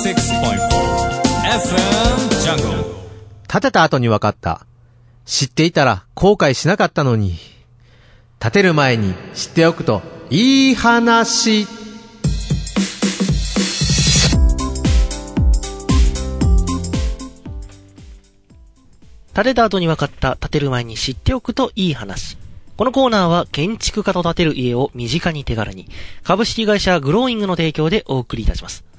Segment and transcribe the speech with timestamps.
[0.00, 0.08] FM
[2.40, 2.84] Jungle
[3.46, 4.64] 建てた後に分かった。
[5.26, 7.36] 知っていたら後悔しなかったのに。
[8.38, 10.00] 建てる前に知っておくと
[10.30, 11.66] いい話。
[19.34, 22.38] 建てた後に分かった建てる前に知っておくといい話。
[22.78, 25.90] このコーナーは建築家と建てる家を身近に手軽に
[26.24, 28.89] 株式会社グローイングの提供でお送りいたします。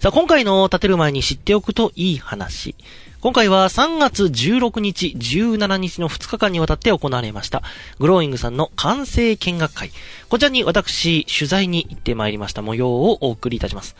[0.00, 2.76] さあ今回の建てる前に知っておくといい話。
[3.20, 7.64] 今回は3月16日、17日の2日間にわたって行われました、
[7.98, 9.90] グローイングさんの完成見学会。
[10.28, 13.96] こちらに私、取材に行ってまいりました模様をお送りいたします。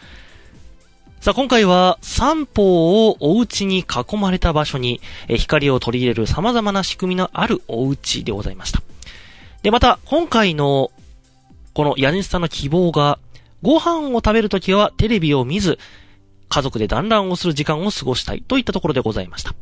[1.20, 8.82] さあ、今回は三方をお家に囲まれた場所に、光を取り入れる様々な仕組みのあるお家でございました。
[9.64, 10.92] で、また、今回の、
[11.74, 13.18] この家主さんの希望が、
[13.62, 15.78] ご飯を食べるときはテレビを見ず、
[16.48, 19.54] 家族で団らんをする時間を過ごしたいといったところでございました。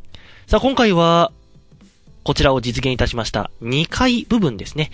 [0.45, 1.31] さあ、今回は、
[2.23, 4.91] こちらを実現いたしました2階部分ですね。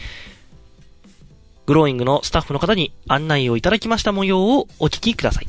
[1.66, 5.48] グローイングのスタッフの方に案内をいただきました模様をお聞きください。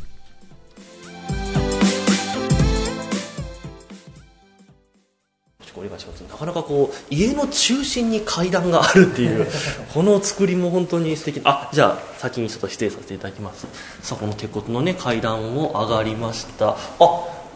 [6.34, 9.46] なかなかこう家の中心に階段があるっていう
[9.94, 13.68] この作りも本当に素敵あじゃあ先にちょっと失礼させていただきます。
[14.02, 16.70] さあこの鉄骨のね階段を上がりました。
[16.70, 16.74] あ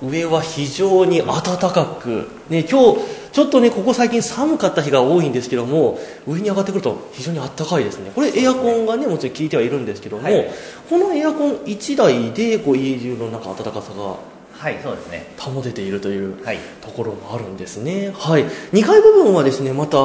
[0.00, 2.28] 上は非常に暖かく。
[2.48, 3.00] ね今日
[3.32, 8.12] ちょっとねここ最近寒かった日が多いんですけども上に上がってくると非常に暖かいですね。
[8.14, 10.48] これエアコンがねもちろん効いてはいるんですけども、はい。
[10.88, 15.26] このエアコン1台でこう家中の中暖かさがはい、そうですね。
[15.38, 19.98] 保てているというはいところもあるんですね、はい、2階部分はですねまた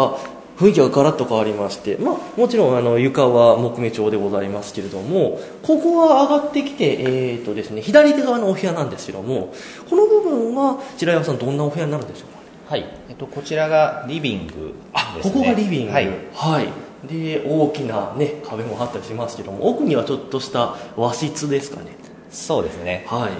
[0.59, 9.53] 雰囲気がガラッと変わりまして、まあ、もちろんあの床は木目調でございますけれどもここは上がってきて、えーとですね、左手側のお部屋なんですけども
[9.89, 12.43] この部分は白山さんどんなお部屋になるんでしょうかね？
[12.69, 12.85] はい。
[13.09, 15.33] えっと、こちらがリビングあですね。
[15.33, 16.09] ここがリビングはい。
[16.33, 16.67] はい
[17.03, 21.97] で大きな、ね、壁もあったりしますけども奥にはちょっとした和室ですかね
[22.31, 23.05] そうですね。
[23.09, 23.31] はい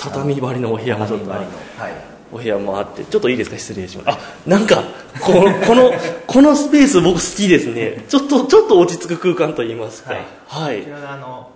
[0.00, 1.40] 畳張りのお部屋もちょっとはい。
[2.32, 3.58] お部屋もあってちょっといいですか？
[3.58, 4.08] 失礼します。
[4.10, 4.84] あなんか
[5.20, 5.92] この この
[6.26, 8.04] このスペース僕好きですね。
[8.08, 10.14] ちょっとちょっと落ち着く空間といいますか。
[10.14, 10.22] はい。
[10.46, 10.78] はい。
[10.78, 11.50] こちらがあの、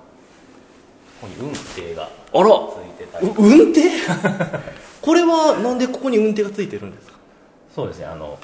[1.21, 2.49] ここに運勢があら。
[2.49, 3.27] ついてたり。
[3.29, 3.83] う運転
[5.01, 7.15] これはなんでここに運転がついてるんですか？
[7.75, 8.39] そうですね、あの、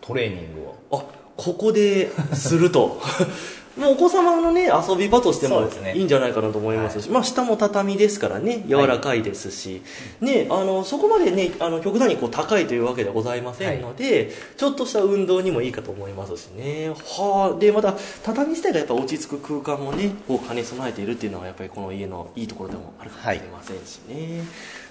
[0.00, 0.98] トレーニングを。
[1.00, 1.04] あ
[1.36, 3.00] ここですると
[3.76, 9.82] もうお子様のね遊び場としてもいいんじゃないかなと思いますし、まあ下も畳ですからね柔らかいですし、
[10.20, 16.90] ねあのそこまでねあの極端にこう高いというわけではございませんので、ちょっとした運動にもいいかと思いますしね。
[16.90, 24.44] はあでまた畳自体がやっぱ落ち着く空間もねこう兼ね備えているっていうのはやっぱりこの家のいいところでもあるかもしれませんしね、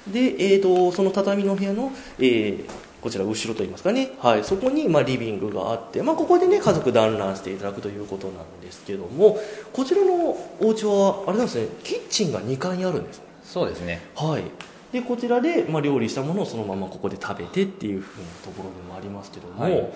[0.07, 9.37] で、えー、とその畳の部屋の、えーこちら後ろといいますかね、はい、そこにまあリビングがあって、まあ、ここでね家族団らんしていただくということなんですけども
[9.73, 11.67] こちらのお家はあれなんですね。
[11.83, 13.25] キッチンが2階にあるんですね。
[13.43, 14.01] そうですね。
[14.15, 14.43] はい。
[14.93, 19.93] でこちらで、まあ、料理したものをそのままここで食べてっていうふうなところでもありますけども、はい。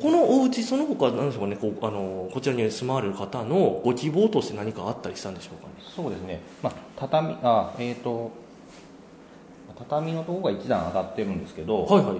[0.00, 5.74] このお家その他なんでしょうかねこうあのこちらに住まわれる方のご希望として何かあったりしたんでしょうかね。
[5.94, 6.40] そうですね。
[6.62, 8.32] まあ、畳、あ、えっ、と、
[9.78, 12.16] 畳のところが一段上がってるんですけど、はいはい。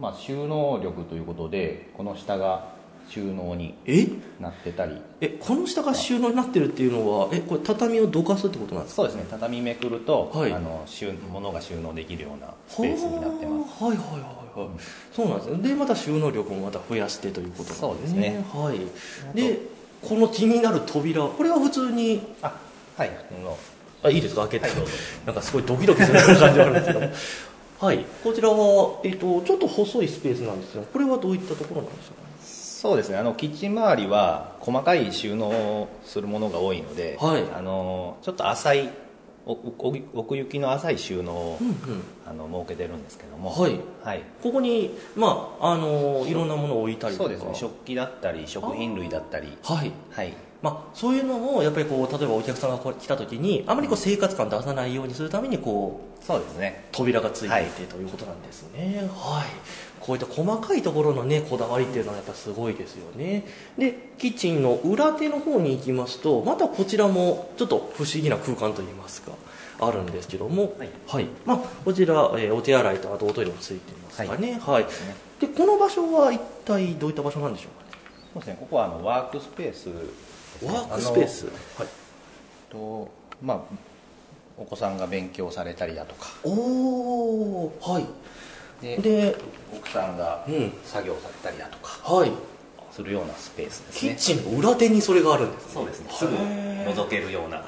[0.00, 2.74] まあ、収納力ということで、この下が
[3.08, 4.08] 収納にえ？
[4.40, 9.02] なってたり、えこの下が収納になってるっていうのはえこれ畳をどかすってことなんですか？
[9.02, 9.26] そうですね。
[9.30, 10.52] 畳めくると、はい。
[10.52, 13.84] あの収物が収納できるようなスペースになってます。
[13.84, 14.68] はいはいはいはい、
[15.12, 18.44] そうなんですねでまた収納力もまた増やしてということなんそうですね。
[18.52, 19.36] はい。
[19.36, 19.60] で
[20.02, 22.58] この気になる扉これは普通にあ
[22.96, 23.10] はい。
[23.28, 23.56] 普通の
[24.06, 24.42] あいいですか？
[24.42, 24.76] 開けて、はい
[25.26, 27.00] なんかすごいドキドキするような感じがあるんですけど。
[27.86, 28.04] はい。
[28.24, 32.22] こちらは、えっとちょっと細いスペースなんですがこれはどういったところなんでしょうか？
[32.22, 33.18] ねそうですね。
[33.18, 37.44] あのキッチン周りは細かい収納をするものが多いので、はい。
[37.54, 38.90] あのちょっと浅い
[39.44, 41.74] 奥行きの浅い収納を、うんうん。
[42.28, 43.50] あの設けてるんですけども。
[43.50, 43.78] はい。
[44.02, 44.22] はい。
[44.42, 47.28] ここにまああのいろんなものを置いたりとか。
[47.28, 47.50] そうですね。
[47.54, 49.56] 食器だったり食品類だったり。
[49.62, 49.92] はい。
[50.10, 50.34] はい
[50.66, 56.88] まあ、そういうのもやっぱりこう例えばお客さんが来た時にあまりこう生活感出さないようにするためにこうそうですね。
[56.90, 59.08] 扉がついていて、はいということなんですね。
[59.14, 59.46] はい。
[60.00, 63.46] こういった細かいところのねこだわりっていうのはやっぱすごいですよね。
[63.78, 69.32] でキッチンの裏手の方に行きますとまたこちらもちょっと不思議な空間といいますか
[69.78, 70.76] あるんですけども。
[71.06, 71.28] はい。
[71.44, 74.58] まあ、こちら、えーお手洗いとあとおトイレもついてますかね。
[74.60, 74.88] はい、ね
[75.40, 78.00] でこの場所は一体どういった場所なんでしょうかね。
[78.32, 78.56] そうですね。
[78.58, 79.90] ここはあのワークスペース
[80.62, 81.46] ワークスペース？
[81.78, 81.88] はい。
[82.70, 83.08] と
[83.42, 83.60] まあ
[84.58, 86.28] お子さんが勉強されたりだとか。
[86.44, 88.06] おー、はい。
[88.80, 89.36] でで、
[89.74, 90.72] 奥さんがうん。
[90.84, 92.14] 作業されたりだとか。
[92.14, 92.32] はい。
[92.96, 94.08] するようなスペースですね。
[94.08, 95.72] キッチンの裏手にそれがあるんですね。
[95.74, 96.10] そうですね。
[96.12, 97.58] すぐ覗けるような。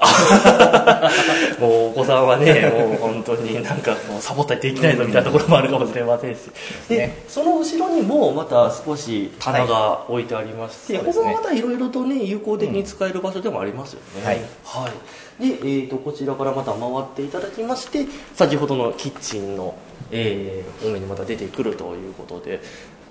[1.59, 6.39] もうお子さんはね、もう本当になんかもうサボったりできないぞみたいなところもあるかもしれませんし。
[6.87, 11.13] で、ねその後ろにもまた少し棚が置いてありまして、こはい。
[11.13, 14.25] そうですねこもまたいろいろとね、有効的に使える場所でもありますよね。
[14.25, 14.35] はい。
[14.63, 15.47] はい。
[15.47, 19.77] で、えーと、こちらからまた回っていただきまして、先ほどのキッチンの、
[20.09, 22.61] えー、方面にまた出てくるということで、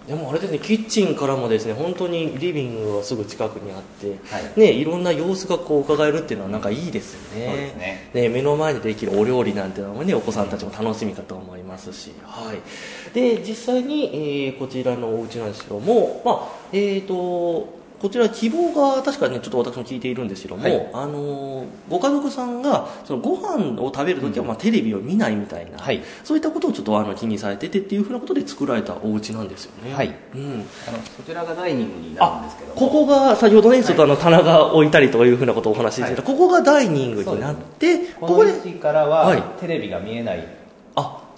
[0.08, 4.58] でもあれですね、キッチンからもですね、本当にリビングがすぐ近くにあって、はい。
[4.58, 7.46] ね、いろんな様子がこう伺えるっていうのはなんかいいですよね。
[7.46, 8.10] そうですね。
[8.14, 20.90] ね、目の前でできるお料理なんてのもねお子さんたちも楽しみかと思いますし、はい、で実際に、えーこちらのお家なんですけども、まあえー、とこちら希望が確かねちょっと私も聞いているんですけども、はい。
[20.92, 26.02] あのーご家族さんがそのご飯を食べるときは、まあ、テレビを見ないみたいな、はい。
[26.22, 29.94] そういったことをちょっとあの気にされててっていうふうなことで作られたお家なんですよね。
[29.94, 30.14] はい。
[30.34, 30.66] うん。
[30.86, 32.80] あのこちらがダイニングになるんですけども。
[32.80, 36.32] ここが先ほどねちょっとあの棚が置いたりというふうなことをお話ししてた、はい。
[36.32, 39.42] ここがダイニングになって、こここでの位置からは、はい。
[39.60, 40.57] テレビが見えないあ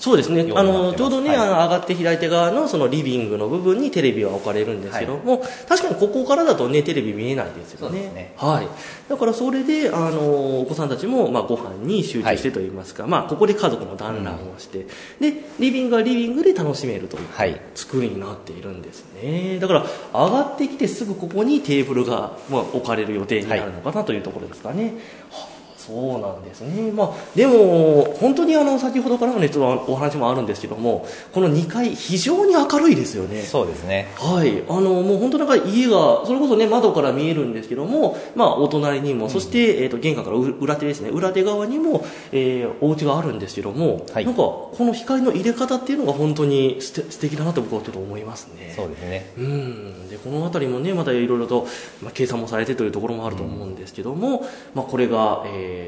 [0.00, 0.50] そうですね。
[0.56, 1.38] あのちょうどね、はい。
[1.38, 8.10] あの上がって左手側のそのリビングの部分にテレビは置かれるんですけども、確かにここからだとねテレビ見えないですよね。
[8.14, 8.34] ね。
[8.38, 8.68] はい、
[9.10, 14.86] だからそれであのお子さんたちも、まあ、ご飯に集中してといいますか、まあ、ここで家族の団らんをして、
[15.20, 17.60] でリビングはリビングで楽しめるというはい。
[17.74, 19.58] 作りになっているんですね。
[19.58, 24.94] だから上がってきてすぐここにテーブルが、まあ、置かれる予定になるのかなというところですかね、
[25.30, 25.59] はあ
[25.90, 33.42] そうなんですね、まあ、でも本当にあの先ほどからも、ね、ちょっとお話もあるんですけどもこの2階非常に明るいですよね。
[33.42, 34.06] そうですね。
[34.16, 41.10] はい、あのもう本当なんか家がそれこそね窓から見えるんですけども、まあ、お隣にも、そして、えー、と玄関からう裏手ですね。
[41.10, 44.24] 裏手側にも、えー、お家があるんですけども、はい。
[44.24, 48.72] なんかこの光の入れ方っていうのが本当にすて素敵だなと僕はちょっと思いますね。
[48.76, 49.32] そうですね。
[49.36, 50.08] うん。
[50.08, 51.66] でこの辺りもねまたいろいろと、
[52.02, 54.44] まあ、計算もされてというところもあると思うんですけども、
[54.74, 55.79] まあ、これが、えー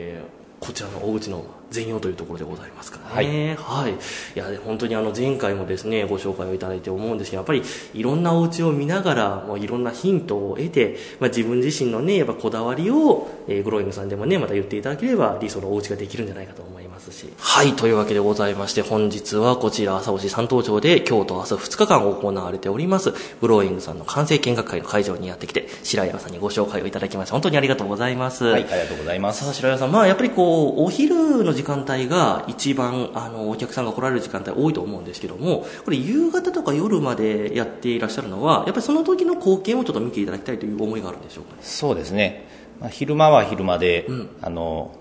[0.60, 3.56] こちらのお家の全容というところでございますからね。
[3.58, 3.92] はい。
[3.92, 3.96] い、
[4.34, 7.62] や、で本当にあの前回もですね、ご紹介をいただいて思うんですけど、やっぱり
[7.94, 17.26] いろんなお家を見ながら、もういろんなヒントを得て、まあ、自分自身のね、やっぱこだわりを、えーグローイングさんでもね、また言っていただければ理想のお家ができるんじゃないかと思いますし。
[17.38, 17.74] はい。
[17.74, 28.44] というわけでございまして、本日はこちら朝押三東町で今日と明日2日間行われております、グローイングさんの完成見学会の会場にやってきて、白岩さんにご紹介をいただきまして、本当にありがとうございます。
[28.44, 41.58] はいありがとうございます白岩さん、まあ、やっぱりこうお昼の時間帯が一番あのお客さんが来られる時間帯多いと思うんですけどもこれ夕方とか夜までやっていらっしゃるのはやっぱりその時の光景をちょっと見ていただきたいという思いがあるんでしょうかね？
[41.62, 42.46] そうですね、
[42.80, 44.28] まあ、昼間は昼間で、うん。
[44.42, 44.94] あの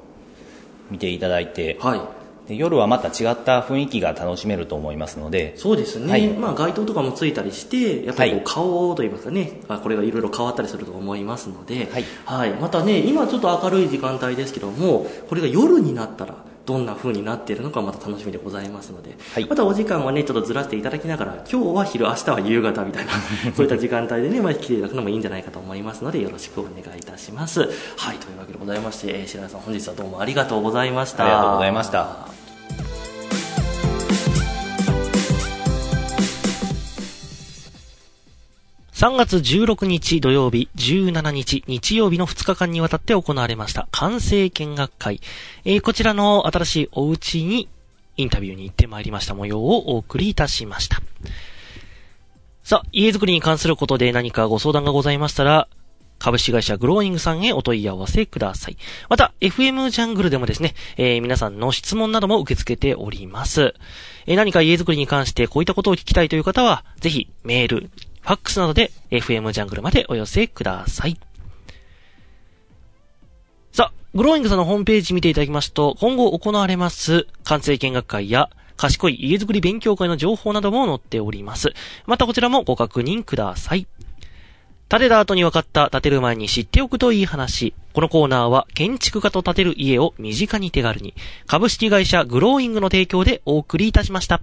[0.90, 2.02] 見ていただいて、はい。
[2.48, 6.28] で夜はまた違った雰囲気が楽しめると思いますのでそうですね、はい。
[6.28, 8.46] まあ、街灯とかもついたりしてやっぱりこうはい。
[8.48, 11.88] 顔といいますかね、あこれがいろいろ変わったりすると思いますので、
[12.26, 12.54] はい。
[12.54, 19.46] またね今ちょっと明るい時間帯ですけどもこれが夜になったらどんな風になっているのかまた楽しみでございますので、はい。
[19.46, 23.12] またお時間はねちょっとずらしていただきながら今日は昼明日は夕方みたいな
[23.56, 27.62] そういった時間帯でね、まあ、来ていただくのもいいんじゃないかと思いますのでよろしくお願いいたします。
[27.98, 31.26] はいというわけでございまして、えー白井さん本日はどうもありがとうございました。
[31.26, 32.41] ありがとうございました
[39.02, 45.22] 3月16日土曜日、17日日曜日の2日間にわたって行われました完成見学会。
[45.66, 47.68] えーこちらの新しいお家に
[48.18, 51.02] インタビューに行ってまいりました模様をお送りいたしました。
[52.62, 55.68] さあ、家づくりに関することで何かご相談がございましたら、
[56.20, 58.78] 株式会社グローイングさんへお問い合わせください。
[59.10, 63.74] また、FM ジャングルでもですね、えー皆さんの質問なども受け付けております。
[64.28, 67.90] えー何か家づくりに関してこういったことを聞きたいという方は、ぜひメール、
[68.22, 71.18] ファックスなどで FM ジャングルまでお寄せください。
[73.72, 81.74] さあ、グローイングさんのホームページ見ていただきますと、今後行われます完成見学会や賢い家づくり勉強会の情報なども載っております。
[82.06, 83.88] またこちらもご確認ください。
[84.90, 87.74] 建てた後に分かった建てる前に知っておくといい話。
[87.94, 91.14] このコーナーは建築家と建てる家を身近に手軽に。
[91.48, 94.42] 株式会社グローイングの提供でお送りいたしました。